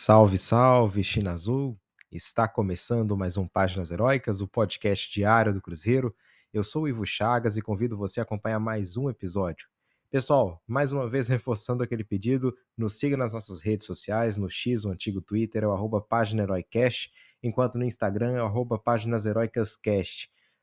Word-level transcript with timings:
Salve, 0.00 0.38
salve, 0.38 1.02
China 1.02 1.32
Azul! 1.32 1.76
Está 2.12 2.46
começando 2.46 3.16
mais 3.16 3.36
um 3.36 3.48
Páginas 3.48 3.90
Heróicas, 3.90 4.40
o 4.40 4.46
podcast 4.46 5.12
diário 5.12 5.52
do 5.52 5.60
Cruzeiro. 5.60 6.14
Eu 6.52 6.62
sou 6.62 6.84
o 6.84 6.88
Ivo 6.88 7.04
Chagas 7.04 7.56
e 7.56 7.60
convido 7.60 7.96
você 7.96 8.20
a 8.20 8.22
acompanhar 8.22 8.60
mais 8.60 8.96
um 8.96 9.10
episódio. 9.10 9.66
Pessoal, 10.08 10.62
mais 10.68 10.92
uma 10.92 11.10
vez 11.10 11.26
reforçando 11.28 11.82
aquele 11.82 12.04
pedido, 12.04 12.56
nos 12.76 12.96
siga 12.96 13.16
nas 13.16 13.32
nossas 13.32 13.60
redes 13.60 13.88
sociais, 13.88 14.38
no 14.38 14.48
X, 14.48 14.84
o 14.84 14.90
antigo 14.90 15.20
Twitter, 15.20 15.64
é 15.64 15.66
o 15.66 15.72
arroba 15.72 16.00
Página 16.00 16.46
enquanto 17.42 17.76
no 17.76 17.84
Instagram 17.84 18.36
é 18.36 18.42
o 18.42 18.46
arroba 18.46 18.78
Páginas. 18.78 19.24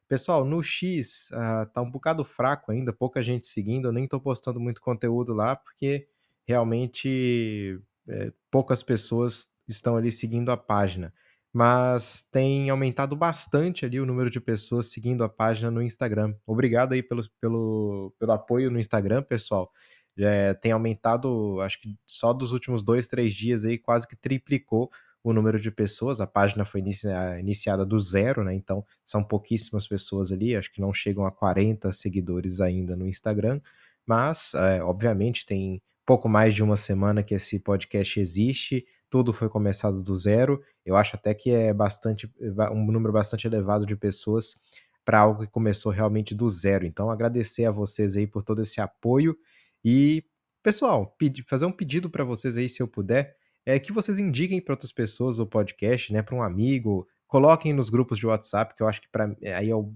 Pessoal, 0.07 0.45
no 0.45 0.63
X 0.63 1.29
uh, 1.31 1.69
tá 1.73 1.81
um 1.81 1.91
bocado 1.91 2.23
fraco 2.23 2.71
ainda, 2.71 2.93
pouca 2.93 3.21
gente 3.21 3.47
seguindo, 3.47 3.89
eu 3.89 3.91
nem 3.91 4.07
tô 4.07 4.17
postando 4.17 4.61
muito 4.61 4.79
conteúdo 4.79 5.33
lá, 5.33 5.57
porque 5.57 6.07
realmente 6.47 7.81
é, 8.07 8.31
poucas 8.51 8.83
pessoas 8.83 9.49
estão 9.67 9.97
ali 9.97 10.11
seguindo 10.11 10.51
a 10.51 10.57
página. 10.57 11.13
Mas 11.53 12.21
tem 12.31 12.69
aumentado 12.69 13.15
bastante 13.15 13.85
ali 13.85 13.99
o 13.99 14.05
número 14.05 14.29
de 14.29 14.41
pessoas 14.41 14.87
seguindo 14.87 15.23
a 15.23 15.29
página 15.29 15.71
no 15.71 15.81
Instagram. 15.81 16.35
Obrigado 16.45 16.93
aí 16.93 17.01
pelo, 17.01 17.23
pelo, 17.39 18.13
pelo 18.19 18.31
apoio 18.33 18.69
no 18.69 18.79
Instagram, 18.79 19.23
pessoal. 19.23 19.71
É, 20.17 20.53
tem 20.53 20.71
aumentado, 20.71 21.59
acho 21.61 21.79
que 21.79 21.97
só 22.05 22.33
dos 22.33 22.51
últimos 22.51 22.83
dois, 22.83 23.07
três 23.07 23.33
dias 23.33 23.65
aí, 23.65 23.77
quase 23.77 24.07
que 24.07 24.15
triplicou 24.15 24.89
o 25.23 25.33
número 25.33 25.59
de 25.59 25.71
pessoas. 25.71 26.21
A 26.21 26.27
página 26.27 26.65
foi 26.65 26.81
inicia, 26.81 27.39
iniciada 27.39 27.85
do 27.85 27.99
zero, 27.99 28.43
né? 28.43 28.53
Então 28.53 28.85
são 29.03 29.23
pouquíssimas 29.23 29.87
pessoas 29.87 30.31
ali, 30.31 30.55
acho 30.55 30.71
que 30.71 30.81
não 30.81 30.93
chegam 30.93 31.25
a 31.25 31.31
40 31.31 31.91
seguidores 31.91 32.61
ainda 32.61 32.95
no 32.95 33.07
Instagram. 33.07 33.59
Mas, 34.05 34.53
é, 34.53 34.83
obviamente, 34.83 35.45
tem 35.45 35.81
pouco 36.05 36.29
mais 36.29 36.53
de 36.53 36.63
uma 36.63 36.75
semana 36.75 37.23
que 37.23 37.33
esse 37.33 37.59
podcast 37.59 38.19
existe, 38.19 38.85
tudo 39.09 39.33
foi 39.33 39.49
começado 39.49 40.01
do 40.01 40.15
zero. 40.15 40.61
Eu 40.85 40.95
acho 40.95 41.15
até 41.15 41.33
que 41.33 41.49
é 41.49 41.73
bastante 41.73 42.31
um 42.71 42.91
número 42.91 43.13
bastante 43.13 43.47
elevado 43.47 43.85
de 43.85 43.95
pessoas 43.95 44.55
para 45.03 45.19
algo 45.19 45.41
que 45.41 45.51
começou 45.51 45.91
realmente 45.91 46.33
do 46.33 46.49
zero. 46.49 46.85
Então, 46.85 47.09
agradecer 47.09 47.65
a 47.65 47.71
vocês 47.71 48.15
aí 48.15 48.25
por 48.25 48.43
todo 48.43 48.61
esse 48.61 48.81
apoio 48.81 49.37
e, 49.83 50.23
pessoal, 50.63 51.15
fazer 51.47 51.65
um 51.65 51.71
pedido 51.71 52.09
para 52.09 52.23
vocês 52.23 52.57
aí, 52.57 52.67
se 52.67 52.81
eu 52.81 52.87
puder, 52.87 53.35
é 53.65 53.79
que 53.79 53.91
vocês 53.91 54.19
indiquem 54.19 54.59
para 54.59 54.73
outras 54.73 54.91
pessoas 54.91 55.39
o 55.39 55.45
podcast, 55.45 56.11
né, 56.11 56.21
para 56.21 56.35
um 56.35 56.43
amigo, 56.43 57.07
coloquem 57.27 57.73
nos 57.73 57.89
grupos 57.89 58.17
de 58.17 58.27
WhatsApp, 58.27 58.75
que 58.75 58.81
eu 58.81 58.87
acho 58.87 59.01
que 59.01 59.09
para 59.09 59.35
aí 59.55 59.69
é 59.69 59.75
o, 59.75 59.93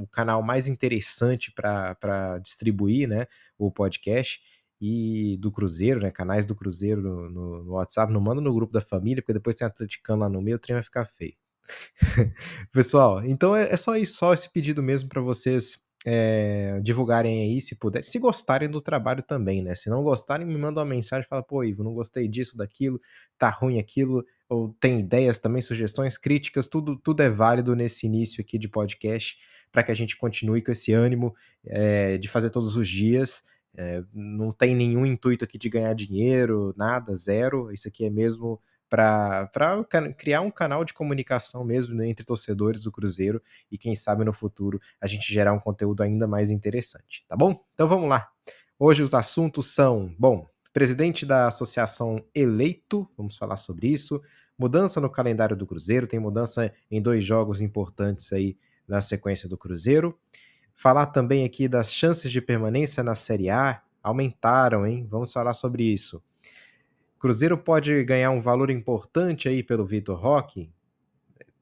o, 0.00 0.06
canal 0.10 0.42
mais 0.42 0.66
interessante 0.66 1.52
para 1.52 2.38
distribuir, 2.42 3.08
né, 3.08 3.26
o 3.58 3.70
podcast 3.70 4.40
e 4.80 5.36
do 5.38 5.50
Cruzeiro, 5.50 6.00
né? 6.00 6.10
Canais 6.10 6.44
do 6.44 6.54
Cruzeiro 6.54 7.02
no, 7.02 7.30
no, 7.30 7.72
WhatsApp. 7.72 8.12
Não 8.12 8.20
manda 8.20 8.40
no 8.40 8.54
grupo 8.54 8.72
da 8.72 8.80
família, 8.80 9.22
porque 9.22 9.32
depois 9.32 9.56
tem 9.56 9.66
atleticano 9.66 10.20
lá 10.20 10.28
no 10.28 10.42
meio, 10.42 10.56
o 10.56 10.60
trem 10.60 10.74
vai 10.74 10.82
ficar 10.82 11.06
feio. 11.06 11.34
Pessoal, 12.72 13.24
então 13.24 13.56
é, 13.56 13.72
é, 13.72 13.76
só 13.76 13.96
isso, 13.96 14.18
só 14.18 14.32
esse 14.32 14.52
pedido 14.52 14.82
mesmo 14.82 15.08
para 15.08 15.20
vocês 15.20 15.86
é, 16.06 16.78
divulgarem 16.82 17.42
aí, 17.42 17.60
se 17.60 17.76
puder. 17.76 18.04
Se 18.04 18.18
gostarem 18.18 18.68
do 18.70 18.80
trabalho 18.80 19.22
também, 19.22 19.62
né? 19.62 19.74
Se 19.74 19.90
não 19.90 20.02
gostarem, 20.02 20.46
me 20.46 20.56
mandam 20.56 20.84
uma 20.84 20.88
mensagem, 20.88 21.28
fala, 21.28 21.42
pô, 21.42 21.64
Ivo, 21.64 21.82
não 21.82 21.94
gostei 21.94 22.28
disso, 22.28 22.56
daquilo, 22.56 23.00
tá 23.36 23.50
ruim 23.50 23.78
aquilo, 23.78 24.24
ou 24.48 24.74
tem 24.78 25.00
ideias 25.00 25.40
também, 25.40 25.60
sugestões, 25.60 26.16
críticas, 26.16 26.68
tudo, 26.68 26.96
tudo 26.96 27.22
é 27.22 27.28
válido 27.28 27.74
nesse 27.74 28.06
início 28.06 28.40
aqui 28.40 28.56
de 28.58 28.68
podcast, 28.68 29.36
para 29.72 29.82
que 29.82 29.90
a 29.90 29.94
gente 29.94 30.16
continue 30.16 30.62
com 30.62 30.70
esse 30.70 30.92
ânimo 30.92 31.34
é, 31.66 32.16
de 32.18 32.28
fazer 32.28 32.50
todos 32.50 32.76
os 32.76 32.88
dias. 32.88 33.42
É, 33.76 34.02
não 34.12 34.50
tem 34.50 34.74
nenhum 34.74 35.04
intuito 35.04 35.44
aqui 35.44 35.58
de 35.58 35.68
ganhar 35.68 35.94
dinheiro, 35.94 36.74
nada, 36.76 37.14
zero. 37.14 37.70
Isso 37.70 37.86
aqui 37.86 38.04
é 38.04 38.10
mesmo 38.10 38.60
para 38.88 39.50
criar 40.16 40.40
um 40.40 40.50
canal 40.50 40.84
de 40.84 40.94
comunicação 40.94 41.64
mesmo 41.64 41.94
né, 41.94 42.08
entre 42.08 42.24
torcedores 42.24 42.80
do 42.80 42.92
Cruzeiro 42.92 43.42
e 43.70 43.76
quem 43.76 43.94
sabe 43.94 44.24
no 44.24 44.32
futuro 44.32 44.80
a 45.00 45.06
gente 45.06 45.32
gerar 45.32 45.52
um 45.52 45.58
conteúdo 45.58 46.02
ainda 46.02 46.26
mais 46.26 46.50
interessante, 46.50 47.24
tá 47.28 47.36
bom? 47.36 47.60
Então 47.74 47.88
vamos 47.88 48.08
lá. 48.08 48.28
Hoje 48.78 49.02
os 49.02 49.12
assuntos 49.12 49.74
são, 49.74 50.14
bom, 50.18 50.48
presidente 50.72 51.26
da 51.26 51.48
associação 51.48 52.24
eleito, 52.34 53.08
vamos 53.16 53.36
falar 53.36 53.56
sobre 53.56 53.88
isso, 53.88 54.22
mudança 54.58 55.00
no 55.00 55.10
calendário 55.10 55.56
do 55.56 55.66
Cruzeiro, 55.66 56.06
tem 56.06 56.20
mudança 56.20 56.72
em 56.90 57.02
dois 57.02 57.24
jogos 57.24 57.60
importantes 57.60 58.32
aí 58.32 58.56
na 58.86 59.00
sequência 59.00 59.48
do 59.48 59.58
Cruzeiro. 59.58 60.16
Falar 60.76 61.06
também 61.06 61.42
aqui 61.42 61.66
das 61.66 61.90
chances 61.90 62.30
de 62.30 62.40
permanência 62.42 63.02
na 63.02 63.14
Série 63.14 63.48
A 63.48 63.82
aumentaram, 64.02 64.86
hein? 64.86 65.06
Vamos 65.10 65.32
falar 65.32 65.54
sobre 65.54 65.82
isso. 65.82 66.22
Cruzeiro 67.18 67.56
pode 67.56 68.04
ganhar 68.04 68.30
um 68.30 68.42
valor 68.42 68.70
importante 68.70 69.48
aí 69.48 69.62
pelo 69.62 69.86
Vitor 69.86 70.18
Roque. 70.18 70.70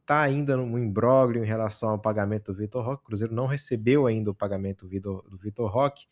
Tá 0.04 0.20
ainda 0.20 0.56
no 0.56 0.78
imbróglio 0.78 1.44
em 1.44 1.46
relação 1.46 1.90
ao 1.90 1.98
pagamento 1.98 2.52
do 2.52 2.58
Vitor 2.58 2.84
Roque. 2.84 3.04
Cruzeiro 3.04 3.32
não 3.32 3.46
recebeu 3.46 4.06
ainda 4.08 4.32
o 4.32 4.34
pagamento 4.34 4.84
do 4.84 5.38
Vitor 5.38 5.70
Roque. 5.70 6.06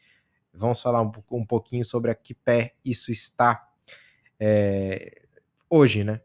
Vamos 0.54 0.80
falar 0.80 1.02
um, 1.02 1.10
um, 1.32 1.44
pouquinho 1.44 1.84
sobre 1.84 2.10
a 2.10 2.14
que 2.14 2.34
pé 2.34 2.76
isso 2.84 3.10
está 3.10 3.69
é, 4.38 5.22
hoje, 5.69 6.04
né? 6.04 6.20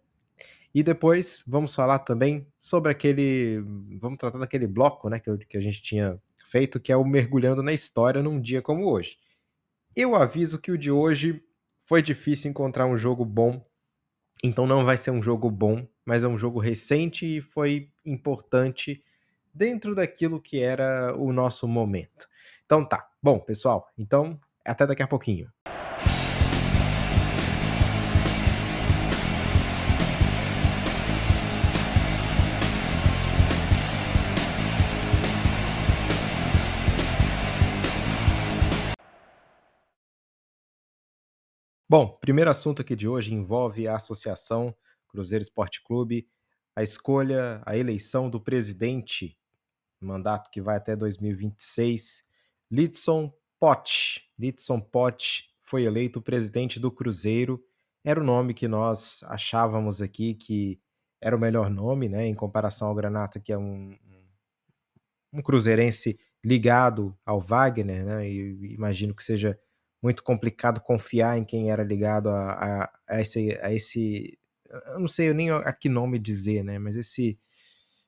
E 0.73 0.83
depois 0.83 1.43
vamos 1.47 1.73
falar 1.73 1.99
também 1.99 2.45
sobre 2.59 2.91
aquele. 2.91 3.63
Vamos 3.99 4.19
tratar 4.19 4.37
daquele 4.37 4.67
bloco, 4.67 5.09
né? 5.09 5.19
Que, 5.19 5.29
eu, 5.29 5.37
que 5.39 5.57
a 5.57 5.61
gente 5.61 5.81
tinha 5.81 6.21
feito, 6.47 6.79
que 6.79 6.91
é 6.91 6.97
o 6.97 7.03
mergulhando 7.03 7.61
na 7.61 7.73
história 7.73 8.23
num 8.23 8.39
dia 8.39 8.61
como 8.61 8.89
hoje. 8.89 9.17
Eu 9.95 10.15
aviso 10.15 10.59
que 10.59 10.71
o 10.71 10.77
de 10.77 10.89
hoje 10.89 11.43
foi 11.83 12.01
difícil 12.01 12.49
encontrar 12.49 12.85
um 12.85 12.97
jogo 12.97 13.25
bom, 13.25 13.65
então 14.43 14.65
não 14.65 14.85
vai 14.85 14.97
ser 14.97 15.11
um 15.11 15.21
jogo 15.21 15.51
bom, 15.51 15.87
mas 16.05 16.23
é 16.23 16.27
um 16.27 16.37
jogo 16.37 16.59
recente 16.59 17.25
e 17.25 17.41
foi 17.41 17.89
importante 18.05 19.01
dentro 19.53 19.93
daquilo 19.93 20.41
que 20.41 20.59
era 20.59 21.13
o 21.17 21.33
nosso 21.33 21.67
momento. 21.67 22.27
Então 22.65 22.85
tá, 22.87 23.09
bom, 23.21 23.39
pessoal, 23.39 23.89
então 23.97 24.39
até 24.63 24.85
daqui 24.85 25.03
a 25.03 25.07
pouquinho. 25.07 25.51
Bom, 41.89 42.17
primeiro 42.19 42.49
assunto 42.51 42.81
aqui 42.81 42.97
de 42.97 43.07
hoje 43.07 43.33
envolve 43.33 43.87
a 43.87 43.95
associação 43.95 44.75
Cruzeiro 45.07 45.41
Esporte 45.41 45.81
Clube, 45.81 46.27
a 46.75 46.83
escolha, 46.83 47.61
a 47.65 47.77
eleição 47.77 48.29
do 48.29 48.41
presidente, 48.41 49.37
mandato 50.01 50.51
que 50.51 50.61
vai 50.61 50.75
até 50.75 50.97
2026, 50.97 52.25
Lidson 52.69 53.33
Pote. 53.57 54.29
Lidson 54.37 54.81
Pote 54.81 55.45
foi 55.61 55.83
eleito 55.83 56.21
presidente 56.21 56.77
do 56.77 56.91
Cruzeiro. 56.91 57.63
Era 58.03 58.19
o 58.19 58.23
nome 58.23 58.53
que 58.53 58.67
nós 58.67 59.23
achávamos 59.23 60.01
aqui 60.01 60.33
que 60.33 60.81
era 61.21 61.37
o 61.37 61.39
melhor 61.39 61.69
nome, 61.69 62.09
né, 62.09 62.27
em 62.27 62.33
comparação 62.33 62.89
ao 62.89 62.95
Granata, 62.95 63.39
que 63.39 63.53
é 63.53 63.57
um, 63.57 63.97
um 65.31 65.41
cruzeirense 65.41 66.19
ligado 66.43 67.17
ao 67.25 67.39
Wagner, 67.39 68.03
né, 68.03 68.29
e 68.29 68.73
imagino 68.73 69.15
que 69.15 69.23
seja 69.23 69.57
muito 70.01 70.23
complicado 70.23 70.81
confiar 70.81 71.37
em 71.37 71.45
quem 71.45 71.71
era 71.71 71.83
ligado 71.83 72.29
a, 72.29 72.51
a, 72.51 72.91
a, 73.09 73.21
esse, 73.21 73.57
a 73.61 73.73
esse. 73.73 74.37
Eu 74.93 74.99
não 74.99 75.07
sei 75.07 75.33
nem 75.33 75.49
a 75.51 75.73
que 75.73 75.89
nome 75.89 76.19
dizer, 76.19 76.63
né? 76.63 76.79
Mas 76.79 76.95
esse. 76.95 77.39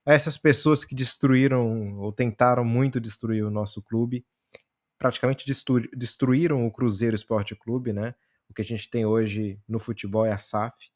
Essas 0.06 0.38
pessoas 0.38 0.84
que 0.84 0.96
destruíram 0.96 2.00
ou 2.00 2.12
tentaram 2.12 2.66
muito 2.66 3.00
destruir 3.00 3.44
o 3.44 3.52
nosso 3.52 3.82
clube, 3.82 4.26
praticamente 4.98 5.46
destru, 5.46 5.82
destruíram 5.96 6.66
o 6.66 6.72
Cruzeiro 6.72 7.16
Esporte 7.16 7.56
Clube, 7.56 7.94
né? 7.94 8.16
O 8.50 8.54
que 8.54 8.62
a 8.62 8.66
gente 8.66 8.90
tem 8.90 9.06
hoje 9.06 9.60
no 9.68 9.78
futebol 9.78 10.26
é 10.26 10.32
a 10.32 10.38
SAF, 10.38 10.90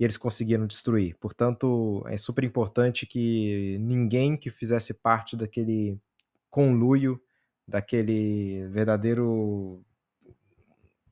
e 0.00 0.04
eles 0.04 0.16
conseguiram 0.16 0.66
destruir. 0.66 1.14
Portanto, 1.20 2.02
é 2.08 2.16
super 2.16 2.42
importante 2.42 3.06
que 3.06 3.76
ninguém 3.80 4.34
que 4.34 4.48
fizesse 4.48 4.94
parte 4.94 5.36
daquele 5.36 6.00
conluio, 6.48 7.20
daquele 7.68 8.66
verdadeiro 8.68 9.84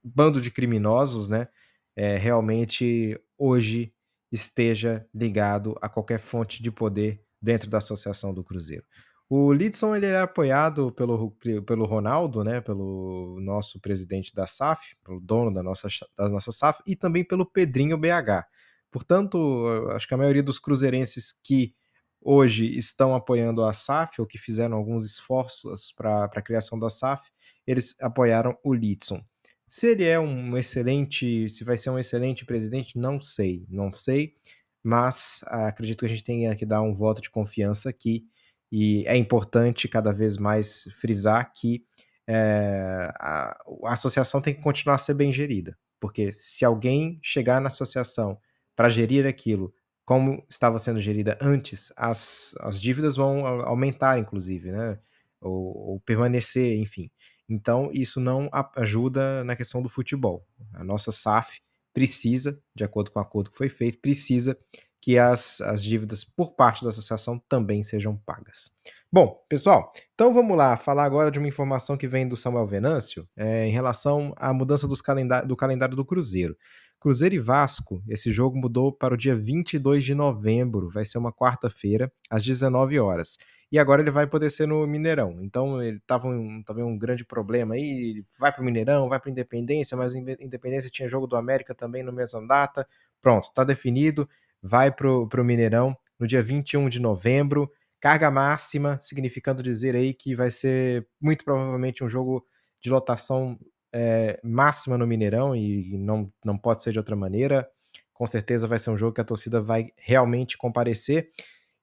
bando 0.02 0.40
de 0.40 0.50
criminosos, 0.50 1.28
né, 1.28 1.48
é, 1.96 2.16
realmente 2.16 3.18
hoje 3.36 3.92
esteja 4.30 5.06
ligado 5.14 5.74
a 5.80 5.88
qualquer 5.88 6.18
fonte 6.18 6.62
de 6.62 6.70
poder 6.70 7.22
dentro 7.40 7.68
da 7.70 7.78
associação 7.78 8.32
do 8.32 8.44
Cruzeiro. 8.44 8.84
O 9.30 9.52
Lidson 9.52 9.94
ele 9.94 10.06
é 10.06 10.20
apoiado 10.20 10.90
pelo, 10.92 11.36
pelo 11.66 11.84
Ronaldo, 11.84 12.42
né, 12.42 12.62
pelo 12.62 13.38
nosso 13.40 13.78
presidente 13.80 14.34
da 14.34 14.46
SAF, 14.46 14.96
pelo 15.04 15.20
dono 15.20 15.52
da 15.52 15.62
nossa, 15.62 15.88
da 16.16 16.28
nossa 16.30 16.50
SAF, 16.50 16.82
e 16.86 16.96
também 16.96 17.22
pelo 17.22 17.44
Pedrinho 17.44 17.98
BH. 17.98 18.46
Portanto, 18.90 19.66
acho 19.90 20.08
que 20.08 20.14
a 20.14 20.16
maioria 20.16 20.42
dos 20.42 20.58
cruzeirenses 20.58 21.30
que 21.44 21.74
hoje 22.22 22.74
estão 22.74 23.14
apoiando 23.14 23.62
a 23.64 23.72
SAF, 23.74 24.18
ou 24.18 24.26
que 24.26 24.38
fizeram 24.38 24.78
alguns 24.78 25.04
esforços 25.04 25.92
para 25.92 26.24
a 26.24 26.42
criação 26.42 26.78
da 26.78 26.88
SAF, 26.88 27.30
eles 27.66 27.94
apoiaram 28.00 28.56
o 28.64 28.72
Lidson. 28.72 29.22
Se 29.68 29.88
ele 29.88 30.04
é 30.04 30.18
um 30.18 30.56
excelente, 30.56 31.48
se 31.50 31.64
vai 31.64 31.76
ser 31.76 31.90
um 31.90 31.98
excelente 31.98 32.44
presidente, 32.44 32.98
não 32.98 33.20
sei, 33.20 33.66
não 33.68 33.92
sei, 33.92 34.34
mas 34.82 35.44
acredito 35.46 36.00
que 36.00 36.06
a 36.06 36.08
gente 36.08 36.24
tenha 36.24 36.56
que 36.56 36.64
dar 36.64 36.80
um 36.80 36.94
voto 36.94 37.20
de 37.20 37.30
confiança 37.30 37.90
aqui 37.90 38.24
e 38.72 39.04
é 39.06 39.16
importante 39.16 39.88
cada 39.88 40.12
vez 40.12 40.36
mais 40.36 40.84
frisar 41.00 41.52
que 41.54 41.84
é, 42.26 43.10
a, 43.18 43.56
a 43.84 43.92
associação 43.92 44.40
tem 44.40 44.54
que 44.54 44.62
continuar 44.62 44.96
a 44.96 44.98
ser 44.98 45.14
bem 45.14 45.32
gerida, 45.32 45.76
porque 46.00 46.32
se 46.32 46.64
alguém 46.64 47.18
chegar 47.22 47.60
na 47.60 47.68
associação 47.68 48.38
para 48.76 48.88
gerir 48.88 49.26
aquilo 49.26 49.72
como 50.04 50.42
estava 50.48 50.78
sendo 50.78 51.00
gerida 51.00 51.36
antes, 51.38 51.92
as, 51.94 52.54
as 52.60 52.80
dívidas 52.80 53.16
vão 53.16 53.46
aumentar, 53.46 54.18
inclusive, 54.18 54.72
né? 54.72 54.98
Ou, 55.40 55.92
ou 55.92 56.00
permanecer, 56.00 56.78
enfim. 56.78 57.10
Então, 57.48 57.90
isso 57.92 58.20
não 58.20 58.50
ajuda 58.76 59.42
na 59.44 59.56
questão 59.56 59.82
do 59.82 59.88
futebol. 59.88 60.46
A 60.74 60.84
nossa 60.84 61.10
SAF 61.10 61.60
precisa, 61.94 62.60
de 62.74 62.84
acordo 62.84 63.10
com 63.10 63.18
o 63.18 63.22
acordo 63.22 63.50
que 63.50 63.56
foi 63.56 63.68
feito, 63.68 63.98
precisa 64.00 64.58
que 65.00 65.16
as, 65.16 65.60
as 65.60 65.82
dívidas 65.82 66.24
por 66.24 66.54
parte 66.54 66.82
da 66.82 66.90
associação 66.90 67.38
também 67.48 67.82
sejam 67.82 68.16
pagas. 68.16 68.72
Bom, 69.10 69.42
pessoal, 69.48 69.92
então 70.12 70.34
vamos 70.34 70.56
lá 70.56 70.76
falar 70.76 71.04
agora 71.04 71.30
de 71.30 71.38
uma 71.38 71.48
informação 71.48 71.96
que 71.96 72.06
vem 72.06 72.28
do 72.28 72.36
Samuel 72.36 72.66
Venâncio 72.66 73.26
é, 73.36 73.66
em 73.66 73.70
relação 73.70 74.34
à 74.36 74.52
mudança 74.52 74.86
dos 74.86 75.00
do 75.46 75.56
calendário 75.56 75.96
do 75.96 76.04
Cruzeiro. 76.04 76.56
Cruzeiro 77.00 77.36
e 77.36 77.38
Vasco, 77.38 78.02
esse 78.08 78.30
jogo 78.32 78.58
mudou 78.58 78.92
para 78.92 79.14
o 79.14 79.16
dia 79.16 79.34
22 79.34 80.04
de 80.04 80.14
novembro, 80.14 80.90
vai 80.90 81.04
ser 81.04 81.16
uma 81.16 81.32
quarta-feira, 81.32 82.12
às 82.28 82.44
19 82.44 82.98
horas 82.98 83.38
e 83.70 83.78
agora 83.78 84.00
ele 84.00 84.10
vai 84.10 84.26
poder 84.26 84.50
ser 84.50 84.66
no 84.66 84.86
Mineirão. 84.86 85.38
Então 85.42 85.82
ele 85.82 85.98
estava 85.98 86.26
um, 86.28 86.62
tava 86.62 86.82
um 86.84 86.98
grande 86.98 87.24
problema 87.24 87.74
aí, 87.74 88.24
vai 88.38 88.52
para 88.52 88.62
o 88.62 88.64
Mineirão, 88.64 89.08
vai 89.08 89.20
para 89.20 89.30
Independência, 89.30 89.96
mas 89.96 90.14
Independência 90.14 90.90
tinha 90.90 91.08
jogo 91.08 91.26
do 91.26 91.36
América 91.36 91.74
também 91.74 92.02
no 92.02 92.12
mesma 92.12 92.46
data. 92.46 92.86
Pronto, 93.20 93.44
está 93.44 93.64
definido, 93.64 94.28
vai 94.62 94.90
para 94.90 95.10
o 95.10 95.44
Mineirão 95.44 95.96
no 96.18 96.26
dia 96.26 96.42
21 96.42 96.88
de 96.88 97.00
novembro. 97.00 97.70
Carga 98.00 98.30
máxima, 98.30 98.98
significando 99.00 99.62
dizer 99.62 99.94
aí 99.96 100.14
que 100.14 100.34
vai 100.34 100.50
ser 100.50 101.06
muito 101.20 101.44
provavelmente 101.44 102.02
um 102.02 102.08
jogo 102.08 102.46
de 102.80 102.90
lotação 102.90 103.58
é, 103.92 104.38
máxima 104.42 104.96
no 104.96 105.06
Mineirão 105.06 105.54
e 105.54 105.96
não, 105.98 106.32
não 106.44 106.56
pode 106.56 106.82
ser 106.82 106.92
de 106.92 106.98
outra 106.98 107.16
maneira. 107.16 107.68
Com 108.12 108.26
certeza 108.26 108.66
vai 108.66 108.78
ser 108.78 108.90
um 108.90 108.96
jogo 108.96 109.12
que 109.12 109.20
a 109.20 109.24
torcida 109.24 109.60
vai 109.60 109.90
realmente 109.96 110.56
comparecer. 110.56 111.30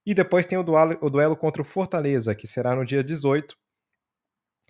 E 0.06 0.14
depois 0.14 0.46
tem 0.46 0.58
o 0.58 0.64
duelo, 0.64 0.98
o 1.02 1.10
duelo 1.10 1.36
contra 1.36 1.62
o 1.62 1.66
Fortaleza, 1.66 2.36
que 2.36 2.46
será 2.48 2.76
no 2.76 2.86
dia 2.86 3.04
18. 3.04 3.58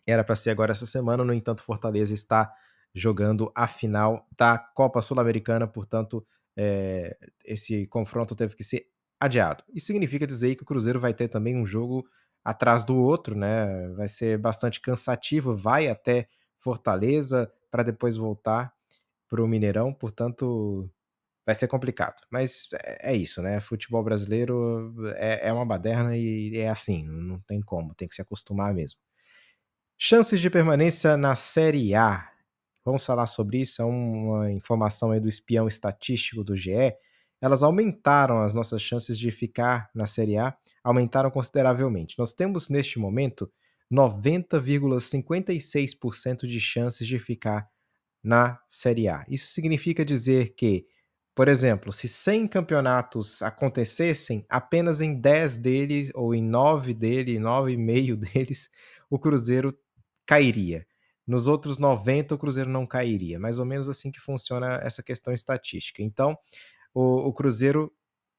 Era 0.07 0.23
para 0.23 0.35
ser 0.35 0.51
agora 0.51 0.71
essa 0.71 0.85
semana, 0.85 1.23
no 1.23 1.33
entanto, 1.33 1.63
Fortaleza 1.63 2.13
está 2.13 2.51
jogando 2.93 3.51
a 3.53 3.67
final 3.67 4.25
da 4.37 4.57
Copa 4.57 5.01
Sul-Americana, 5.01 5.67
portanto, 5.67 6.25
é, 6.55 7.17
esse 7.43 7.85
confronto 7.87 8.35
teve 8.35 8.55
que 8.55 8.63
ser 8.63 8.87
adiado. 9.19 9.63
Isso 9.73 9.87
significa 9.87 10.25
dizer 10.25 10.55
que 10.55 10.63
o 10.63 10.65
Cruzeiro 10.65 10.99
vai 10.99 11.13
ter 11.13 11.27
também 11.27 11.55
um 11.57 11.65
jogo 11.65 12.07
atrás 12.43 12.85
do 12.85 12.95
outro, 12.95 13.35
né? 13.35 13.89
Vai 13.95 14.07
ser 14.07 14.37
bastante 14.37 14.79
cansativo, 14.79 15.55
vai 15.55 15.87
até 15.87 16.29
Fortaleza 16.59 17.51
para 17.69 17.83
depois 17.83 18.15
voltar 18.15 18.73
para 19.27 19.43
o 19.43 19.47
Mineirão, 19.47 19.93
portanto, 19.93 20.89
vai 21.45 21.55
ser 21.55 21.67
complicado. 21.67 22.21
Mas 22.31 22.67
é, 22.73 23.11
é 23.11 23.15
isso, 23.15 23.41
né? 23.41 23.59
Futebol 23.59 24.03
brasileiro 24.03 24.93
é, 25.15 25.49
é 25.49 25.53
uma 25.53 25.65
baderna 25.65 26.17
e 26.17 26.57
é 26.57 26.69
assim, 26.69 27.05
não 27.05 27.39
tem 27.41 27.61
como, 27.61 27.93
tem 27.93 28.07
que 28.07 28.15
se 28.15 28.21
acostumar 28.21 28.73
mesmo. 28.73 28.99
Chances 29.97 30.41
de 30.41 30.49
permanência 30.49 31.15
na 31.15 31.35
Série 31.35 31.95
A. 31.95 32.29
Vamos 32.83 33.05
falar 33.05 33.27
sobre 33.27 33.61
isso, 33.61 33.81
é 33.81 33.85
uma 33.85 34.51
informação 34.51 35.11
aí 35.11 35.19
do 35.19 35.29
espião 35.29 35.67
estatístico 35.67 36.43
do 36.43 36.55
GE. 36.55 36.93
Elas 37.41 37.63
aumentaram 37.63 38.41
as 38.41 38.53
nossas 38.53 38.81
chances 38.81 39.17
de 39.17 39.31
ficar 39.31 39.89
na 39.93 40.05
Série 40.05 40.37
A, 40.37 40.55
aumentaram 40.83 41.31
consideravelmente. 41.31 42.17
Nós 42.17 42.33
temos 42.33 42.69
neste 42.69 42.99
momento 42.99 43.51
90,56% 43.91 46.45
de 46.45 46.59
chances 46.59 47.07
de 47.07 47.19
ficar 47.19 47.69
na 48.23 48.59
Série 48.67 49.07
A. 49.07 49.23
Isso 49.29 49.47
significa 49.47 50.03
dizer 50.03 50.55
que 50.55 50.87
por 51.35 51.49
exemplo, 51.49 51.91
se 51.91 52.07
100 52.07 52.47
campeonatos 52.47 53.41
acontecessem, 53.41 54.45
apenas 54.49 55.01
em 55.01 55.13
10 55.19 55.57
deles, 55.57 56.11
ou 56.15 56.33
em 56.33 56.41
9 56.41 56.93
deles, 56.93 57.37
9,5 57.37 58.15
deles, 58.15 58.69
o 59.09 59.19
Cruzeiro 59.19 59.77
cairia. 60.25 60.87
Nos 61.27 61.45
outros 61.45 61.77
90, 61.77 62.35
o 62.35 62.37
Cruzeiro 62.37 62.69
não 62.69 62.87
cairia. 62.87 63.37
Mais 63.37 63.59
ou 63.59 63.65
menos 63.65 63.89
assim 63.89 64.11
que 64.11 64.19
funciona 64.19 64.79
essa 64.81 65.03
questão 65.03 65.33
estatística. 65.33 66.01
Então, 66.01 66.37
o, 66.93 67.27
o 67.27 67.33
Cruzeiro, 67.33 67.91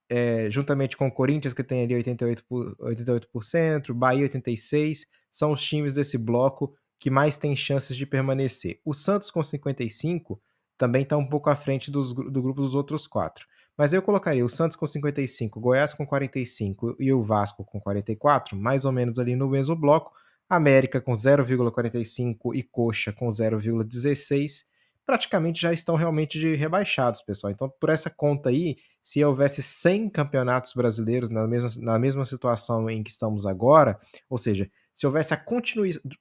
é, 0.09 0.51
juntamente 0.51 0.97
com 0.97 1.07
o 1.07 1.13
Corinthians, 1.13 1.53
que 1.53 1.63
tem 1.63 1.83
ali 1.83 1.95
88%, 2.03 2.43
88%, 2.81 3.93
Bahia 3.93 4.27
86%, 4.27 5.07
são 5.31 5.53
os 5.53 5.63
times 5.63 5.93
desse 5.93 6.17
bloco 6.17 6.75
que 6.99 7.11
mais 7.11 7.37
têm 7.37 7.55
chances 7.55 7.95
de 7.95 8.07
permanecer. 8.07 8.81
O 8.83 8.95
Santos, 8.95 9.31
com 9.31 9.41
55%, 9.41 10.39
também 10.77 11.03
está 11.03 11.17
um 11.17 11.27
pouco 11.27 11.51
à 11.51 11.57
frente 11.57 11.91
dos, 11.91 12.13
do 12.13 12.43
grupo 12.43 12.61
dos 12.61 12.75
outros 12.75 13.07
quatro. 13.07 13.47
Mas 13.77 13.93
eu 13.93 14.01
colocaria 14.01 14.45
o 14.45 14.49
Santos 14.49 14.77
com 14.77 14.87
55, 14.87 15.61
Goiás 15.61 15.93
com 15.93 16.07
45 16.07 16.97
e 16.99 17.13
o 17.13 17.23
Vasco 17.23 17.65
com 17.65 17.79
44, 17.79 18.57
mais 18.57 18.85
ou 18.85 18.93
menos 18.93 19.19
ali 19.19 19.37
no 19.37 19.49
mesmo 19.49 19.77
bloco. 19.77 20.13
América 20.49 21.01
com 21.01 21.13
0,45 21.13 22.55
e 22.55 22.63
Coxa 22.63 23.13
com 23.13 23.29
0,16, 23.29 24.65
praticamente 25.05 25.61
já 25.61 25.73
estão 25.73 25.97
realmente 25.97 26.39
de 26.39 26.55
rebaixados, 26.55 27.21
pessoal. 27.21 27.53
Então, 27.53 27.69
por 27.81 27.91
essa 27.91 28.09
conta 28.09 28.49
aí, 28.49 28.77
se 29.03 29.25
houvesse 29.25 29.63
100 29.63 30.11
campeonatos 30.11 30.73
brasileiros 30.73 31.31
na 31.31 31.47
mesma, 31.47 31.83
na 31.83 31.99
mesma 31.99 32.25
situação 32.25 32.89
em 32.89 33.03
que 33.03 33.11
estamos 33.11 33.45
agora, 33.45 33.99
ou 34.31 34.39
seja, 34.39 34.71
se 34.95 35.07
houvesse 35.07 35.35
a 35.35 35.45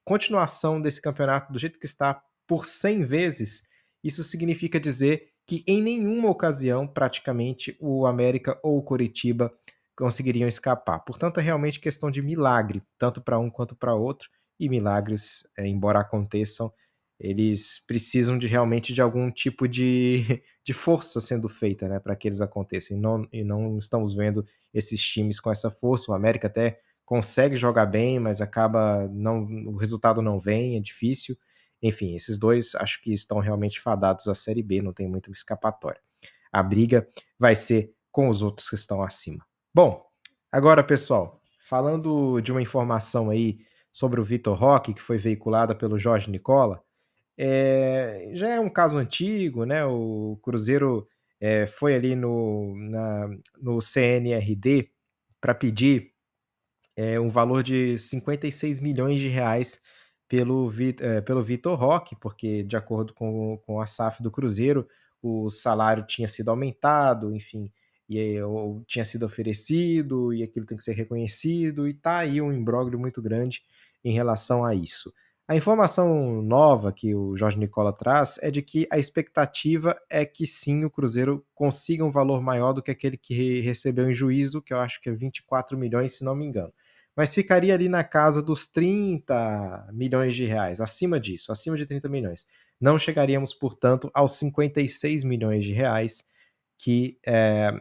continuação 0.04 0.82
desse 0.82 1.02
campeonato 1.02 1.54
do 1.54 1.60
jeito 1.60 1.80
que 1.80 1.86
está 1.86 2.22
por 2.48 2.66
100 2.66 3.04
vezes, 3.04 3.64
isso 4.06 4.24
significa 4.24 4.80
dizer 4.80 5.30
que 5.48 5.64
em 5.68 5.82
nenhuma 5.82 6.30
ocasião, 6.30 6.88
praticamente, 6.88 7.76
o 7.80 8.06
América 8.06 8.60
ou 8.64 8.78
o 8.78 8.84
Coritiba 8.84 9.52
conseguiriam 9.98 10.48
escapar. 10.48 11.00
Portanto, 11.00 11.40
é 11.40 11.44
realmente 11.44 11.80
questão 11.80 12.12
de 12.12 12.22
milagre, 12.22 12.84
tanto 13.00 13.20
para 13.20 13.40
um 13.40 13.50
quanto 13.50 13.76
para 13.76 13.96
outro. 13.96 14.30
E 14.60 14.70
milagres, 14.70 15.44
é, 15.58 15.68
embora 15.68 16.00
aconteçam, 16.00 16.72
eles 17.20 17.84
precisam 17.88 18.38
de 18.38 18.46
realmente 18.48 18.94
de 18.94 19.02
algum 19.02 19.32
tipo 19.32 19.68
de, 19.68 20.42
de 20.64 20.74
força 20.74 21.20
sendo 21.20 21.50
feita 21.50 21.88
né, 21.88 22.00
para 22.00 22.16
que 22.16 22.28
eles 22.28 22.42
aconteçam. 22.42 22.96
E 22.96 23.00
não, 23.00 23.28
e 23.32 23.44
não 23.44 23.78
estamos 23.78 24.14
vendo 24.14 24.46
esses 24.74 25.02
times 25.02 25.40
com 25.40 25.52
essa 25.52 25.72
força. 25.72 26.12
O 26.12 26.16
América 26.16 26.48
até 26.48 26.80
consegue 27.06 27.56
jogar 27.56 27.86
bem, 27.86 28.20
mas 28.20 28.42
acaba 28.42 29.08
não 29.10 29.44
o 29.68 29.78
resultado 29.78 30.22
não 30.22 30.40
vem, 30.40 30.78
é 30.78 30.80
difícil. 30.80 31.38
Enfim, 31.86 32.16
esses 32.16 32.40
dois 32.40 32.74
acho 32.76 33.00
que 33.00 33.14
estão 33.14 33.38
realmente 33.38 33.80
fadados 33.80 34.28
à 34.28 34.34
Série 34.34 34.64
B, 34.64 34.82
não 34.82 34.92
tem 34.92 35.08
muito 35.08 35.32
escapatória. 35.32 36.02
A 36.52 36.64
briga 36.64 37.08
vai 37.38 37.56
ser 37.56 37.94
com 38.12 38.28
os 38.28 38.42
outros 38.42 38.68
que 38.68 38.76
estão 38.76 39.04
acima. 39.04 39.46
Bom, 39.72 40.04
agora 40.52 40.84
pessoal, 40.84 41.40
falando 41.60 42.42
de 42.42 42.52
uma 42.52 42.62
informação 42.62 43.30
aí 43.30 43.60
sobre 43.92 44.20
o 44.20 44.24
Vitor 44.24 44.58
Roque, 44.58 44.96
que 44.96 45.02
foi 45.02 45.20
veiculada 45.20 45.76
pelo 45.76 46.00
Jorge 46.00 46.32
Nicola, 46.32 46.82
é, 47.38 48.32
já 48.34 48.50
é 48.50 48.60
um 48.60 48.70
caso 48.70 48.98
antigo, 48.98 49.64
né? 49.64 49.86
O 49.86 50.40
Cruzeiro 50.42 51.08
é, 51.40 51.68
foi 51.68 51.94
ali 51.94 52.16
no, 52.16 52.74
na, 52.76 53.30
no 53.62 53.80
CNRD 53.80 54.90
para 55.40 55.54
pedir 55.54 56.14
é, 56.96 57.20
um 57.20 57.30
valor 57.30 57.62
de 57.62 57.96
56 58.00 58.80
milhões 58.80 59.20
de 59.20 59.28
reais 59.28 59.80
pelo, 60.28 60.72
é, 61.00 61.22
pelo 61.22 61.44
Vitor 61.44 61.78
Roque, 61.78 62.16
porque, 62.16 62.64
de 62.64 62.76
acordo 62.76 63.14
com, 63.14 63.58
com 63.66 63.80
a 63.80 63.88
SAF 63.88 64.22
do 64.22 64.32
Cruzeiro, 64.32 64.88
o 65.22 65.50
salário 65.50 66.06
tinha 66.06 66.28
sido 66.28 66.50
aumentado, 66.50 67.36
enfim, 67.36 67.72
e 68.08 68.40
ou 68.42 68.84
tinha 68.86 69.06
sido 69.06 69.26
oferecido, 69.26 70.34
e 70.34 70.44
aquilo 70.44 70.66
tem 70.66 70.78
que 70.78 70.84
ser 70.84 70.94
reconhecido, 70.94 71.88
e 71.88 71.94
tá 71.94 72.18
aí 72.18 72.42
um 72.42 72.54
imbróglio 72.54 73.00
muito 73.00 73.22
grande 73.22 73.64
em 74.04 74.14
relação 74.14 74.64
a 74.64 74.76
isso. 74.76 75.14
A 75.48 75.56
informação 75.56 76.42
nova 76.42 76.92
que 76.92 77.14
o 77.14 77.38
Jorge 77.38 77.58
Nicola 77.58 77.94
traz 77.94 78.40
é 78.42 78.50
de 78.50 78.64
que 78.64 78.88
a 78.92 78.98
expectativa 78.98 79.96
é 80.10 80.26
que 80.26 80.46
sim, 80.46 80.84
o 80.86 80.90
Cruzeiro 80.90 81.46
consiga 81.54 82.04
um 82.04 82.10
valor 82.10 82.42
maior 82.42 82.74
do 82.74 82.82
que 82.82 82.90
aquele 82.90 83.16
que 83.16 83.62
recebeu 83.62 84.10
em 84.10 84.14
juízo, 84.14 84.62
que 84.62 84.74
eu 84.74 84.80
acho 84.80 85.00
que 85.00 85.10
é 85.10 85.12
24 85.12 85.78
milhões, 85.78 86.14
se 86.14 86.24
não 86.24 86.36
me 86.36 86.46
engano 86.46 86.74
mas 87.16 87.34
ficaria 87.34 87.74
ali 87.74 87.88
na 87.88 88.04
casa 88.04 88.42
dos 88.42 88.68
30 88.68 89.88
milhões 89.94 90.36
de 90.36 90.46
reais, 90.46 90.82
acima 90.82 91.20
disso, 91.20 91.52
acima 91.52 91.78
de 91.78 91.86
30 91.86 92.10
milhões. 92.10 92.46
Não 92.80 93.00
chegaríamos, 93.00 93.54
portanto, 93.54 94.12
aos 94.14 94.34
56 94.34 95.24
milhões 95.24 95.64
de 95.64 95.74
reais 95.74 96.24
que 96.78 97.18
é, 97.26 97.72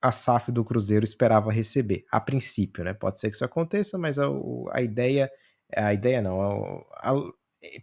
a 0.00 0.10
SAF 0.10 0.50
do 0.50 0.64
Cruzeiro 0.64 1.04
esperava 1.04 1.52
receber, 1.52 2.04
a 2.10 2.20
princípio, 2.20 2.82
né? 2.82 2.92
Pode 2.92 3.20
ser 3.20 3.30
que 3.30 3.36
isso 3.36 3.44
aconteça, 3.44 3.96
mas 3.96 4.18
a, 4.18 4.26
a 4.72 4.82
ideia, 4.82 5.30
a 5.74 5.94
ideia 5.94 6.20
não, 6.20 6.42
a, 6.94 7.12
a, 7.12 7.14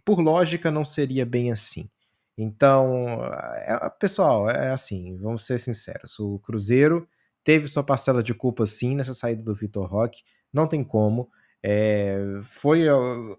por 0.04 0.20
lógica, 0.20 0.70
não 0.70 0.84
seria 0.84 1.24
bem 1.24 1.50
assim. 1.50 1.88
Então, 2.36 3.24
é, 3.24 3.90
pessoal, 3.98 4.48
é 4.50 4.70
assim, 4.70 5.16
vamos 5.16 5.46
ser 5.46 5.58
sinceros. 5.58 6.18
O 6.18 6.38
Cruzeiro 6.40 7.08
teve 7.42 7.68
sua 7.68 7.82
parcela 7.82 8.22
de 8.22 8.34
culpa 8.34 8.66
sim 8.66 8.94
nessa 8.94 9.14
saída 9.14 9.42
do 9.42 9.54
Vitor 9.54 9.86
Roque, 9.86 10.22
não 10.52 10.66
tem 10.66 10.82
como. 10.84 11.30
É, 11.62 12.16
foi 12.42 12.86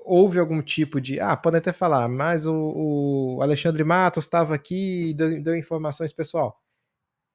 houve 0.02 0.38
algum 0.38 0.62
tipo 0.62 1.02
de 1.02 1.20
ah 1.20 1.36
podem 1.36 1.58
até 1.58 1.74
falar 1.74 2.08
mas 2.08 2.46
o, 2.46 2.54
o 3.38 3.42
Alexandre 3.42 3.84
Matos 3.84 4.26
estava 4.26 4.54
aqui 4.54 5.10
e 5.10 5.14
deu, 5.16 5.42
deu, 5.42 5.56
informações 5.56 6.14
pessoal. 6.14 6.62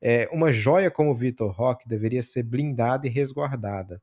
É, 0.01 0.29
uma 0.33 0.53
joia 0.53 0.91
como 0.91 1.11
o 1.11 1.15
Vitor 1.15 1.51
Roque 1.51 1.89
deveria 1.89 2.23
ser 2.23 2.45
blindada 2.45 3.07
e 3.07 3.11
resguardada. 3.11 4.01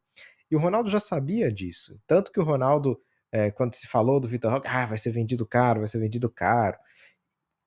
E 0.52 0.56
o 0.56 0.60
Ronaldo 0.60 0.90
já 0.92 1.00
sabia 1.00 1.52
disso. 1.52 2.02
Tanto 2.08 2.32
que 2.32 2.40
o 2.40 2.44
Ronaldo 2.44 3.00
é, 3.32 3.50
quando 3.52 3.76
se 3.76 3.88
falou 3.88 4.20
do 4.20 4.28
Vitor 4.28 4.52
Roque 4.52 4.68
ah 4.68 4.86
vai 4.86 4.98
ser 4.98 5.12
vendido 5.12 5.46
caro 5.48 5.80
vai 5.82 5.88
ser 5.88 6.00
vendido 6.00 6.30
caro. 6.30 6.78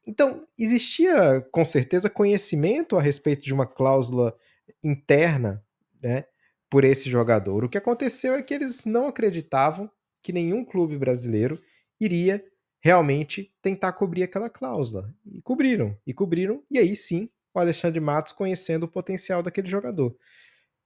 Então 0.07 0.47
existia 0.59 1.41
com 1.51 1.65
certeza 1.65 2.11
conhecimento 2.11 2.97
a 2.97 3.03
respeito 3.03 3.43
de 3.43 3.55
uma 3.55 3.67
cláusula 3.67 4.37
interna 4.85 5.65
né 6.03 6.25
por 6.71 6.85
esse 6.85 7.09
jogador. 7.09 7.65
O 7.65 7.69
que 7.69 7.79
aconteceu 7.79 8.35
é 8.35 8.43
que 8.43 8.55
eles 8.55 8.85
não 8.85 9.07
acreditavam 9.07 9.91
que 10.21 10.33
nenhum 10.33 10.65
clube 10.65 10.99
brasileiro 10.99 11.61
iria 12.01 12.45
realmente 12.81 13.53
tentar 13.63 13.93
cobrir 13.93 14.23
aquela 14.23 14.51
cláusula. 14.51 15.13
E 15.25 15.43
cobriram, 15.43 15.97
e 16.07 16.13
cobriram, 16.13 16.63
e 16.71 16.79
aí 16.79 16.95
sim 16.95 17.29
o 17.55 17.59
Alexandre 17.59 18.01
Matos 18.01 18.33
conhecendo 18.33 18.85
o 18.85 18.89
potencial 18.89 19.43
daquele 19.43 19.69
jogador. 19.69 20.17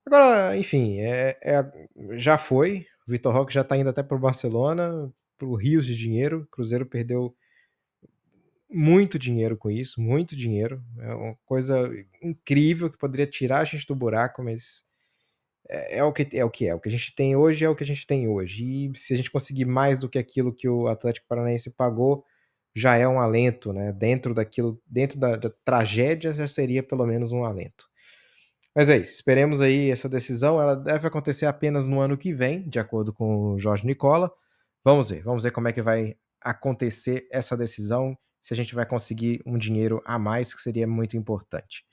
Agora, 0.07 0.57
enfim, 0.57 0.99
é, 1.01 1.39
é 1.43 1.89
já 2.13 2.39
foi. 2.39 2.87
O 3.07 3.11
Vitor 3.11 3.35
Roque 3.35 3.53
já 3.53 3.61
está 3.63 3.77
indo 3.77 3.91
até 3.91 4.03
para 4.03 4.17
o 4.17 4.21
Barcelona, 4.21 5.13
para 5.37 5.49
o 5.49 5.57
Rios 5.57 5.87
de 5.87 5.97
dinheiro. 5.97 6.43
O 6.43 6.47
Cruzeiro 6.47 6.87
perdeu 6.87 7.35
muito 8.69 9.19
dinheiro 9.19 9.57
com 9.57 9.71
isso, 9.71 10.01
muito 10.01 10.37
dinheiro. 10.37 10.83
É 11.01 11.15
uma 11.15 11.37
coisa 11.45 11.91
incrível 12.23 12.89
que 12.89 12.99
poderia 12.99 13.27
tirar 13.27 13.59
a 13.59 13.65
gente 13.65 13.87
do 13.87 13.97
buraco, 13.97 14.43
mas 14.43 14.85
é, 15.71 15.99
é, 15.99 16.05
o 16.05 16.13
que 16.13 16.29
é 16.37 16.45
o 16.45 16.51
que 16.51 16.67
é. 16.67 16.75
O 16.75 16.81
que 16.81 16.89
a 16.89 16.93
gente 16.93 17.15
tem 17.15 17.37
hoje 17.37 17.65
é 17.65 17.69
o 17.69 17.77
que 17.77 17.85
a 17.85 17.87
gente 17.87 18.07
tem 18.07 18.29
hoje. 18.29 18.65
E 18.65 18.99
se 18.99 19.15
a 19.15 19.17
gente 19.17 19.31
conseguir 19.31 19.65
mais 19.65 20.01
do 20.01 20.09
que 20.09 20.19
aquilo 20.19 20.53
que 20.53 20.69
o 20.69 20.89
Atlético 20.89 21.29
Paranaense 21.29 21.71
pagou, 21.71 22.25
já 22.75 22.97
é 22.97 23.07
um 23.07 23.21
alento, 23.21 23.73
né? 23.73 23.93
Dentro 23.93 24.35
daquilo, 24.35 24.81
dentro 24.87 25.19
da, 25.19 25.37
da 25.37 25.51
tragédia, 25.65 26.33
já 26.35 26.47
seria 26.47 26.83
pelo 26.83 27.07
menos 27.07 27.31
um 27.31 27.45
alento. 27.45 27.89
Mas 28.75 28.89
é 28.89 28.99
isso. 28.99 29.13
Esperemos 29.13 29.61
aí 29.61 29.91
essa 29.91 30.09
decisão. 30.09 30.61
Ela 30.61 30.75
deve 30.75 31.07
acontecer 31.07 31.47
apenas 31.47 31.87
no 31.87 32.01
ano 32.01 32.19
que 32.19 32.33
vem, 32.33 32.69
de 32.69 32.81
acordo 32.81 33.13
com 33.13 33.55
o 33.55 33.59
Jorge 33.59 33.87
Nicola. 33.87 34.33
Vamos 34.85 35.11
ver. 35.11 35.23
Vamos 35.23 35.45
ver 35.45 35.53
como 35.53 35.69
é 35.69 35.73
que 35.73 35.83
vai 35.83 36.17
acontecer 36.41 37.29
essa 37.31 37.57
decisão. 37.57 38.17
Se 38.41 38.55
a 38.55 38.57
gente 38.57 38.75
vai 38.75 38.87
conseguir 38.87 39.41
um 39.47 39.59
dinheiro 39.59 40.03
a 40.05 40.19
mais, 40.19 40.55
que 40.55 40.61
seria 40.61 40.87
muito 40.87 41.17
importante. 41.17 41.85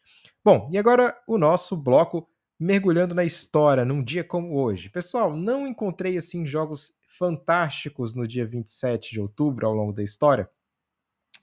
Bom, 0.43 0.69
e 0.71 0.77
agora 0.77 1.15
o 1.27 1.37
nosso 1.37 1.75
bloco 1.75 2.27
mergulhando 2.59 3.13
na 3.13 3.23
história 3.23 3.85
num 3.85 4.03
dia 4.03 4.23
como 4.23 4.57
hoje. 4.57 4.89
Pessoal, 4.89 5.35
não 5.35 5.67
encontrei 5.67 6.17
assim 6.17 6.45
jogos 6.45 6.97
fantásticos 7.07 8.13
no 8.13 8.27
dia 8.27 8.45
27 8.45 9.11
de 9.11 9.21
outubro 9.21 9.67
ao 9.67 9.73
longo 9.73 9.93
da 9.93 10.03
história. 10.03 10.49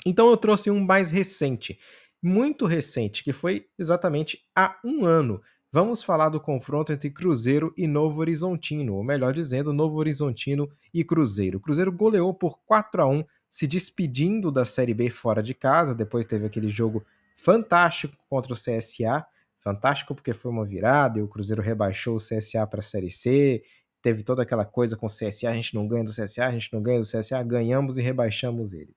Então 0.04 0.28
eu 0.28 0.37
trouxe 0.37 0.71
um 0.71 0.80
mais 0.80 1.11
recente, 1.11 1.78
muito 2.23 2.66
recente, 2.66 3.23
que 3.25 3.33
foi 3.33 3.66
exatamente 3.78 4.44
há 4.54 4.78
um 4.85 5.04
ano. 5.04 5.40
Vamos 5.73 6.02
falar 6.02 6.28
do 6.28 6.40
confronto 6.40 6.92
entre 6.92 7.11
Cruzeiro 7.11 7.73
e 7.76 7.87
Novo 7.87 8.21
Horizontino, 8.21 8.94
ou 8.94 9.02
melhor 9.02 9.33
dizendo, 9.33 9.73
Novo 9.73 9.97
Horizontino 9.97 10.71
e 10.92 11.02
Cruzeiro. 11.02 11.59
O 11.59 11.61
Cruzeiro 11.61 11.90
goleou 11.90 12.33
por 12.33 12.61
4 12.64 13.02
a 13.02 13.06
1 13.06 13.25
se 13.49 13.66
despedindo 13.66 14.50
da 14.50 14.64
Série 14.64 14.94
B 14.94 15.11
fora 15.11 15.42
de 15.42 15.54
casa, 15.54 15.94
depois 15.94 16.26
teve 16.26 16.47
aquele 16.47 16.68
jogo 16.68 17.04
fantástico 17.37 18.16
contra 18.28 18.52
o 18.52 18.56
CSA, 18.56 19.25
fantástico 19.64 20.14
porque 20.14 20.35
foi 20.35 20.50
uma 20.50 20.64
virada 20.64 21.18
e 21.18 21.23
o 21.23 21.28
Cruzeiro 21.28 21.62
rebaixou 21.62 22.16
o 22.16 22.21
CSA 22.21 22.66
para 22.66 22.80
a 22.80 22.83
Série 22.83 23.11
C. 23.11 23.64
Teve 24.02 24.23
toda 24.23 24.42
aquela 24.42 24.66
coisa 24.66 24.97
com 24.97 25.06
o 25.06 25.09
CSA, 25.09 25.49
a 25.49 25.54
gente 25.54 25.75
não 25.75 25.88
ganha 25.88 26.04
do 26.04 26.11
CSA, 26.11 26.47
a 26.47 26.50
gente 26.50 26.71
não 26.71 26.83
ganha 26.83 27.00
do 27.00 27.06
CSA, 27.06 27.42
ganhamos 27.42 27.97
e 27.97 28.02
rebaixamos 28.02 28.75
ele. 28.75 28.94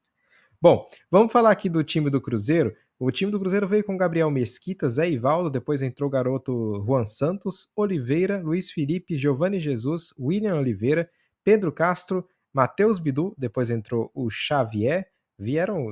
Bom, 0.62 0.89
vamos 1.09 1.31
falar 1.31 1.51
aqui 1.51 1.69
do 1.69 1.83
time 1.83 2.09
do 2.09 2.19
Cruzeiro. 2.19 2.75
O 3.00 3.12
time 3.12 3.31
do 3.31 3.39
Cruzeiro 3.39 3.67
veio 3.67 3.83
com 3.83 3.95
Gabriel 3.95 4.29
Mesquita, 4.29 4.89
Zé 4.89 5.09
Ivaldo, 5.09 5.51
depois 5.51 5.81
entrou 5.81 6.07
o 6.07 6.12
garoto 6.12 6.83
Juan 6.86 7.05
Santos, 7.05 7.69
Oliveira, 7.75 8.41
Luiz 8.41 8.71
Felipe, 8.71 9.17
Giovanni 9.17 9.59
Jesus, 9.59 10.13
William 10.19 10.55
Oliveira, 10.55 11.09
Pedro 11.43 11.71
Castro, 11.71 12.27
Matheus 12.51 12.97
Bidu, 12.97 13.36
depois 13.38 13.69
entrou 13.69 14.12
o 14.15 14.29
Xavier, 14.31 15.07
vieram 15.38 15.88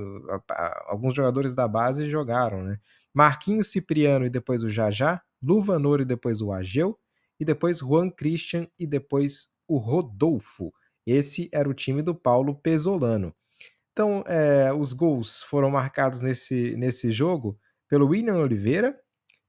alguns 0.87 1.13
jogadores 1.13 1.53
da 1.53 1.67
base 1.67 2.09
jogaram, 2.09 2.63
né? 2.63 2.79
Marquinhos 3.13 3.71
Cipriano 3.71 4.25
e 4.25 4.29
depois 4.29 4.63
o 4.63 4.69
Jajá, 4.69 5.21
Luvanor 5.41 6.01
e 6.01 6.05
depois 6.05 6.41
o 6.41 6.51
Ageu, 6.51 6.99
e 7.39 7.45
depois 7.45 7.79
Juan 7.79 8.09
Christian 8.09 8.67
e 8.77 8.85
depois 8.85 9.49
o 9.67 9.77
Rodolfo. 9.77 10.73
Esse 11.05 11.49
era 11.53 11.69
o 11.69 11.73
time 11.73 12.01
do 12.01 12.15
Paulo 12.15 12.55
Pesolano. 12.55 13.33
Então, 13.91 14.23
é, 14.27 14.73
os 14.73 14.91
gols 14.91 15.41
foram 15.43 15.69
marcados 15.69 16.21
nesse, 16.21 16.75
nesse 16.75 17.11
jogo 17.11 17.57
pelo 17.87 18.07
William 18.07 18.35
Oliveira, 18.35 18.99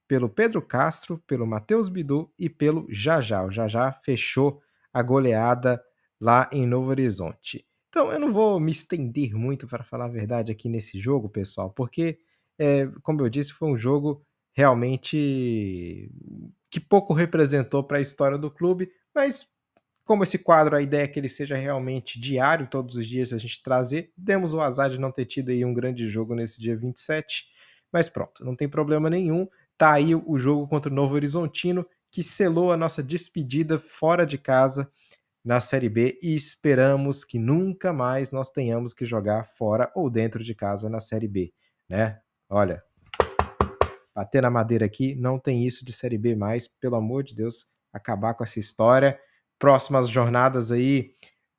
pelo 0.07 0.29
Pedro 0.29 0.63
Castro, 0.63 1.19
pelo 1.27 1.47
Matheus 1.47 1.89
Bidu 1.89 2.33
e 2.39 2.49
pelo 2.49 2.87
Jajá. 2.89 3.45
O 3.45 3.51
Jajá 3.51 3.93
fechou 3.93 4.63
a 4.93 5.03
goleada 5.03 5.83
lá 6.21 6.49
em 6.53 6.67
Novo 6.67 6.91
Horizonte. 6.91 7.67
Então, 7.89 8.13
eu 8.13 8.19
não 8.19 8.33
vou 8.33 8.61
me 8.61 8.71
estender 8.73 9.35
muito 9.35 9.67
para 9.67 9.85
falar 9.85 10.07
a 10.07 10.09
verdade 10.09 10.53
aqui 10.53 10.69
nesse 10.69 10.99
jogo, 10.99 11.29
pessoal, 11.29 11.71
porque 11.71 12.19
é, 12.59 12.87
como 13.03 13.23
eu 13.23 13.29
disse, 13.29 13.53
foi 13.53 13.69
um 13.69 13.77
jogo 13.77 14.25
realmente 14.53 16.11
que 16.71 16.81
pouco 16.81 17.13
representou 17.15 17.85
para 17.85 17.99
a 17.99 18.01
história 18.01 18.39
do 18.39 18.51
clube, 18.51 18.91
mas 19.15 19.55
como 20.05 20.23
esse 20.23 20.39
quadro, 20.39 20.77
a 20.77 20.83
ideia 20.83 21.03
é 21.03 21.09
que 21.09 21.19
ele 21.19 21.29
seja 21.29 21.57
realmente 21.57 22.21
diário, 22.21 22.69
todos 22.69 22.97
os 22.97 23.07
dias 23.07 23.33
a 23.33 23.39
gente 23.39 23.63
trazer, 23.63 24.13
demos 24.17 24.55
o 24.55 24.61
azar 24.61 24.89
de 24.89 25.01
não 25.01 25.11
ter 25.11 25.25
tido 25.25 25.51
aí 25.51 25.65
um 25.65 25.75
grande 25.75 26.09
jogo 26.09 26.35
nesse 26.35 26.61
dia 26.61 26.77
27, 26.77 27.47
mas 27.93 28.09
pronto, 28.09 28.45
não 28.45 28.55
tem 28.55 28.69
problema 28.69 29.11
nenhum, 29.11 29.49
tá 29.77 29.93
aí 29.93 30.15
o 30.15 30.39
jogo 30.39 30.67
contra 30.69 30.91
o 30.91 30.95
Novo 30.95 31.15
Horizontino, 31.15 31.85
que 32.11 32.23
selou 32.23 32.73
a 32.73 32.77
nossa 32.77 33.03
despedida 33.03 33.79
fora 33.79 34.25
de 34.25 34.39
casa 34.39 34.91
na 35.47 35.61
Série 35.61 35.89
B 35.89 36.19
e 36.21 36.35
esperamos 36.35 37.25
que 37.25 37.39
nunca 37.39 37.93
mais 37.93 38.33
nós 38.33 38.51
tenhamos 38.51 38.93
que 38.93 39.05
jogar 39.05 39.47
fora 39.47 39.93
ou 39.95 40.11
dentro 40.11 40.43
de 40.43 40.53
casa 40.57 40.91
na 40.91 40.99
Série 40.99 41.29
B, 41.29 41.55
né? 41.89 42.19
Olha, 42.51 42.83
bater 44.13 44.43
na 44.43 44.51
madeira 44.51 44.85
aqui, 44.85 45.15
não 45.15 45.39
tem 45.39 45.65
isso 45.65 45.85
de 45.85 45.93
Série 45.93 46.19
B 46.19 46.35
mais, 46.35 46.67
pelo 46.67 46.97
amor 46.97 47.23
de 47.23 47.33
Deus, 47.33 47.69
acabar 47.93 48.35
com 48.35 48.43
essa 48.43 48.59
história. 48.59 49.21
Próximas 49.57 50.09
jornadas 50.09 50.73
aí, 50.73 51.13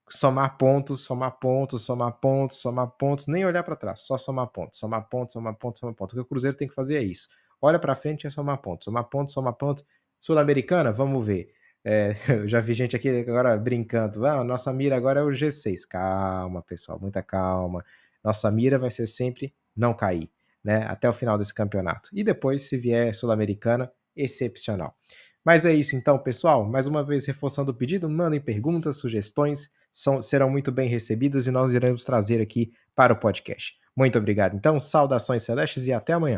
somar 0.10 0.58
pontos, 0.58 1.06
somar 1.06 1.40
pontos, 1.40 1.84
somar 1.84 2.12
pontos, 2.20 2.58
somar 2.58 2.88
pontos, 2.88 3.28
nem 3.28 3.46
olhar 3.46 3.64
para 3.64 3.78
trás, 3.78 4.02
só 4.02 4.18
somar 4.18 4.48
pontos, 4.48 4.80
somar 4.80 5.08
pontos, 5.08 5.32
somar 5.32 5.56
pontos, 5.56 5.80
somar 5.80 5.96
pontos. 5.96 6.14
O 6.14 6.18
que 6.18 6.22
o 6.24 6.26
Cruzeiro 6.26 6.58
tem 6.58 6.68
que 6.68 6.76
fazer 6.76 6.98
é 6.98 7.04
isso. 7.04 7.30
Olha 7.62 7.80
para 7.80 7.96
frente 7.96 8.26
e 8.26 8.28
é 8.28 8.30
somar 8.30 8.58
pontos, 8.58 8.84
somar 8.84 9.06
pontos, 9.06 9.34
somar 9.34 9.54
pontos. 9.54 9.86
Sul-Americana, 10.20 10.92
vamos 10.92 11.26
ver. 11.26 11.56
É, 11.90 12.14
eu 12.28 12.46
já 12.46 12.60
vi 12.60 12.74
gente 12.74 12.98
aqui 12.98 13.08
agora 13.10 13.56
brincando. 13.56 14.26
Ah, 14.26 14.44
nossa 14.44 14.74
mira 14.74 14.98
agora 14.98 15.22
é 15.22 15.24
o 15.24 15.30
G6. 15.30 15.88
Calma, 15.88 16.62
pessoal, 16.62 17.00
muita 17.00 17.24
calma. 17.24 17.84
Nossa 18.22 18.52
mira 18.52 18.78
vai 18.78 18.92
ser 18.92 19.08
sempre 19.08 19.54
não 19.74 19.94
cair 19.94 20.30
né, 20.62 20.86
até 20.90 21.08
o 21.10 21.14
final 21.14 21.38
desse 21.38 21.54
campeonato. 21.54 22.10
E 22.12 22.26
depois, 22.26 22.64
se 22.64 22.76
vier 22.76 23.16
Sul-Americana, 23.16 23.90
excepcional. 24.14 24.98
Mas 25.46 25.66
é 25.66 25.74
isso 25.74 25.96
então, 25.96 26.20
pessoal. 26.20 26.66
Mais 26.66 26.88
uma 26.88 27.02
vez, 27.02 27.26
reforçando 27.26 27.72
o 27.72 27.74
pedido, 27.74 28.10
mandem 28.10 28.42
perguntas, 28.42 28.98
sugestões, 28.98 29.72
são, 29.90 30.22
serão 30.22 30.50
muito 30.50 30.74
bem 30.74 30.90
recebidas 30.90 31.48
e 31.48 31.52
nós 31.52 31.74
iremos 31.74 32.04
trazer 32.04 32.42
aqui 32.42 32.74
para 32.94 33.14
o 33.14 33.16
podcast. 33.16 33.76
Muito 33.96 34.18
obrigado. 34.18 34.58
Então, 34.58 34.78
saudações 34.78 35.44
celestes 35.44 35.88
e 35.88 35.94
até 35.94 36.12
amanhã. 36.12 36.36